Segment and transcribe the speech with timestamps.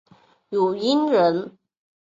[0.49, 1.59] 汝阴人。